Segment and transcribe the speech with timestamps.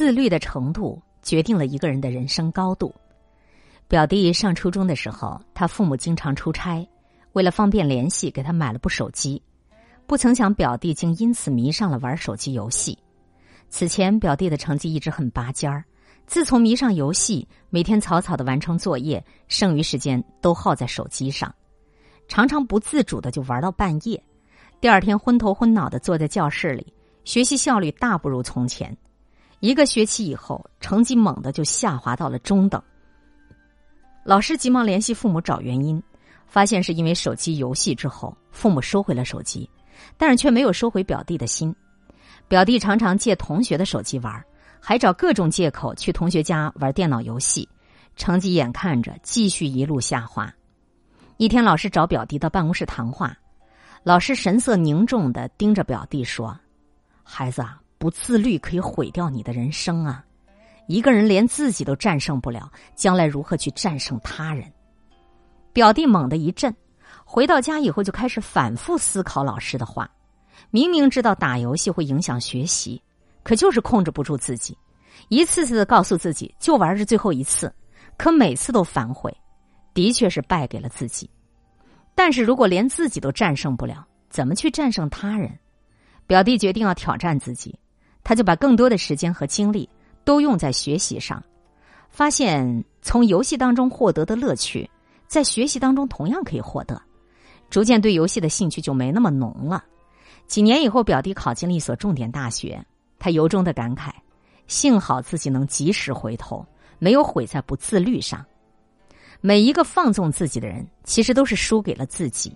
[0.00, 2.90] 自律的程度决定了一个人的人生高度。
[3.86, 6.88] 表弟上初中的时候，他父母经常出差，
[7.32, 9.42] 为了方便联系，给他买了部手机。
[10.06, 12.98] 不曾想，表弟竟因此迷上了玩手机游戏。
[13.68, 15.84] 此前，表弟的成绩一直很拔尖儿，
[16.26, 21.54] 自从迷上游戏，每天草草的完成作业，剩余时间都耗在手机上，
[22.26, 24.18] 常常不自主的就玩到半夜。
[24.80, 26.90] 第二天昏头昏脑的坐在教室里，
[27.24, 28.96] 学习效率大不如从前。
[29.60, 32.82] 一个学期以后，成绩猛地就下滑到了中等。
[34.24, 36.02] 老师急忙联系父母找原因，
[36.46, 39.68] 发现是因为手机游戏之后，父母收回了手机，
[40.16, 41.74] 但是却没有收回表弟的心。
[42.48, 44.42] 表弟常常借同学的手机玩，
[44.80, 47.68] 还找各种借口去同学家玩电脑游戏，
[48.16, 50.52] 成绩眼看着继续一路下滑。
[51.36, 53.36] 一天，老师找表弟到办公室谈话，
[54.02, 56.58] 老师神色凝重的盯着表弟说
[57.22, 60.24] ：“孩子啊。”不自律可以毁掉你的人生啊！
[60.86, 64.72] 一个人连自己都战胜不了，将来如何去战胜他人？
[65.74, 66.74] 表弟猛地一震，
[67.26, 70.10] 回到家以后就开始反复思考老师的话。
[70.70, 73.02] 明明知道打游戏会影响学习，
[73.42, 74.74] 可就是控制不住自己，
[75.28, 77.70] 一次次的告诉自己就玩是最后一次，
[78.16, 79.30] 可每次都反悔，
[79.92, 81.28] 的确是败给了自己。
[82.14, 85.52] 但是如果连自己都战胜不了，怎么去战胜他人？
[86.26, 87.78] 表弟决定要挑战自己。
[88.22, 89.88] 他就把更多的时间和精力
[90.24, 91.42] 都用在学习上，
[92.10, 94.88] 发现从游戏当中获得的乐趣，
[95.26, 97.00] 在学习当中同样可以获得，
[97.70, 99.84] 逐渐对游戏的兴趣就没那么浓了。
[100.46, 102.84] 几年以后，表弟考进了一所重点大学，
[103.18, 104.10] 他由衷的感慨：
[104.66, 106.66] 幸好自己能及时回头，
[106.98, 108.44] 没有毁在不自律上。
[109.40, 112.54] 每一个放纵自己的人，其实都是输给了自己。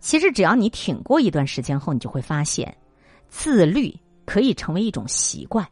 [0.00, 2.76] 其实只要你挺过一段时间后，你就会发现，
[3.28, 3.94] 自律。
[4.30, 5.66] 可以成为一种习惯。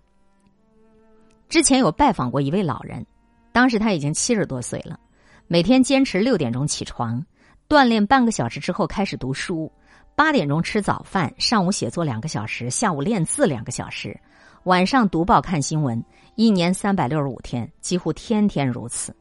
[1.49, 3.07] 之前有拜访过一位老人，
[3.53, 4.99] 当时他已经七十多岁了，
[5.47, 7.25] 每天坚持六点钟起床，
[7.69, 9.71] 锻炼半个小时之后开始读书，
[10.17, 14.21] 八点钟吃早饭，上午写作两个小时，下午练字两个小时，
[14.65, 19.15] 晚上读报看新闻，一年三百六十五天，几乎天天如此。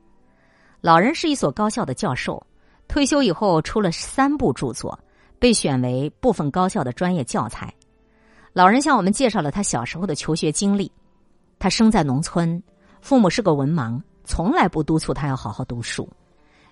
[0.82, 2.44] 老人是一所高校的教授，
[2.88, 5.00] 退休以后出了三部著作，
[5.38, 7.72] 被选为部分高校的专业教材。
[8.58, 10.92] 老人向我们介绍了他小时候的求学经历。
[11.60, 12.60] 他生在农村，
[13.02, 16.10] 父母是个文盲，从来不督促他要好好读书。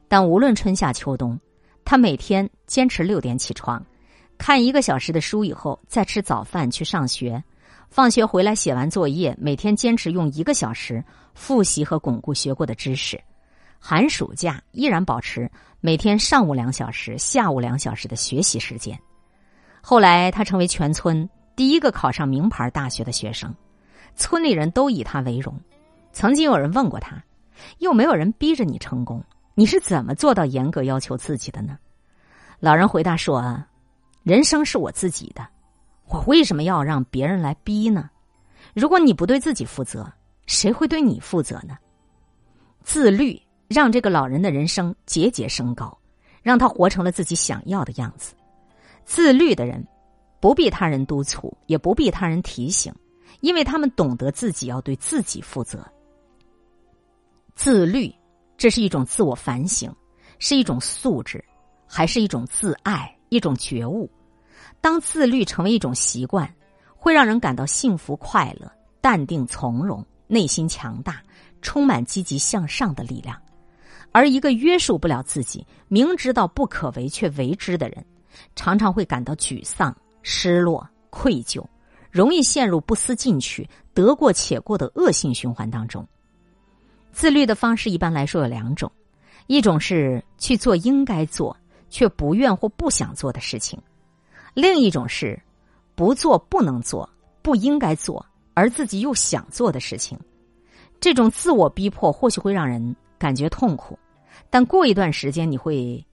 [0.07, 1.39] 但无论春夏秋冬，
[1.83, 3.85] 他每天坚持六点起床，
[4.35, 7.43] 看一个小时的书以后，再吃早饭去上学。
[7.87, 13.23] 放学回来写完作业，每天坚持用一个小时复习和巩固学过的知识。
[13.77, 15.47] 寒暑假依然保持
[15.81, 18.99] 每天上午两小时、下午两小时的学习时间。
[19.81, 21.29] 后来，他成为全村。
[21.55, 23.53] 第一个考上名牌大学的学生，
[24.15, 25.57] 村里人都以他为荣。
[26.11, 27.23] 曾经有人问过他
[27.79, 29.23] ：“又没有人逼着你成功，
[29.53, 31.77] 你是怎么做到严格要求自己的呢？”
[32.59, 33.63] 老人回答说
[34.23, 35.47] ：“人生是我自己的，
[36.07, 38.09] 我为什么要让别人来逼呢？
[38.73, 40.11] 如果你不对自己负责，
[40.47, 41.77] 谁会对你负责呢？”
[42.83, 45.97] 自律让这个老人的人生节节升高，
[46.41, 48.33] 让他活成了自己想要的样子。
[49.05, 49.85] 自律的人。
[50.45, 52.93] 不必他人督促，也不必他人提醒，
[53.41, 55.83] 因为他们懂得自己要对自己负责。
[57.55, 58.13] 自律，
[58.55, 59.91] 这是一种自我反省，
[60.37, 61.43] 是一种素质，
[61.87, 64.07] 还是一种自爱，一种觉悟。
[64.81, 66.47] 当自律成为一种习惯，
[66.95, 71.23] 会让人感到幸福、快乐、淡定、从容，内心强大，
[71.63, 73.35] 充满积极向上的力量。
[74.11, 78.05] 而一个约束不了自己、明知道不可为却为之的人，
[78.55, 79.91] 常常会感到沮丧。
[80.27, 81.63] 失落、愧疚，
[82.09, 86.03] 容易陷入不思进取、得过且过的恶性循环当中。
[87.11, 88.91] 自律的方式一般来说有两种：
[89.45, 91.55] 一种是去做应该做
[91.91, 93.79] 却不愿或不想做的事情；
[94.55, 95.39] 另一种是
[95.93, 97.07] 不做不能做、
[97.43, 98.25] 不应该做
[98.55, 100.19] 而自己又想做的事情。
[100.99, 103.97] 这种自我逼迫或许会让人感觉痛苦，
[104.49, 106.03] 但过一段时间你会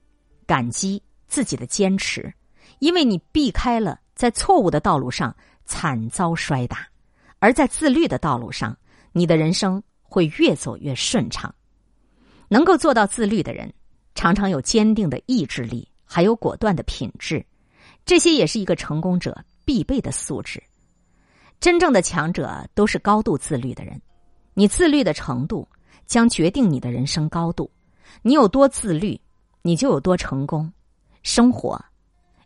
[0.45, 2.31] 感激自己的坚持，
[2.77, 3.99] 因为你避开了。
[4.15, 6.87] 在错误的道路上惨遭摔打，
[7.39, 8.77] 而在自律的道路上，
[9.11, 11.53] 你的人生会越走越顺畅。
[12.47, 13.73] 能够做到自律的人，
[14.15, 17.43] 常常有坚定的意志力，还有果断的品质，
[18.05, 20.61] 这些也是一个成功者必备的素质。
[21.59, 23.99] 真正的强者都是高度自律的人，
[24.53, 25.67] 你自律的程度
[26.05, 27.71] 将决定你的人生高度。
[28.21, 29.19] 你有多自律，
[29.61, 30.71] 你就有多成功。
[31.23, 31.83] 生活。